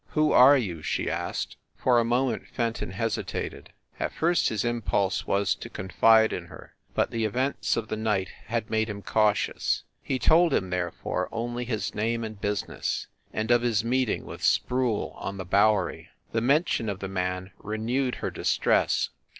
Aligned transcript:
"Who 0.15 0.31
are 0.31 0.57
you?" 0.57 0.81
she 0.81 1.11
asked. 1.11 1.57
For 1.75 1.99
a 1.99 2.03
moment 2.03 2.47
Fenton 2.47 2.89
hesitated. 2.89 3.71
At 3.99 4.11
first 4.11 4.49
his 4.49 4.65
im 4.65 4.81
pulse 4.81 5.27
was 5.27 5.53
to 5.53 5.69
confide 5.69 6.33
in 6.33 6.47
her, 6.47 6.73
but 6.95 7.11
the 7.11 7.23
events 7.23 7.77
of 7.77 7.87
the 7.87 7.95
night 7.95 8.29
had 8.47 8.71
made 8.71 8.89
him 8.89 9.03
cautious. 9.03 9.83
He 10.01 10.17
told 10.17 10.53
her, 10.53 10.59
there 10.59 10.89
fore, 10.89 11.29
only 11.31 11.65
his 11.65 11.93
name 11.93 12.23
and 12.23 12.41
business, 12.41 13.05
and 13.31 13.51
of 13.51 13.61
his 13.61 13.83
meeting 13.85 14.25
with 14.25 14.41
Sproule 14.41 15.11
on 15.17 15.37
the 15.37 15.45
Bowery. 15.45 16.09
The 16.31 16.41
mention 16.41 16.89
of 16.89 16.97
the 16.97 17.07
man 17.07 17.51
renewed 17.61 18.15
her 18.25 18.31
distress. 18.31 19.09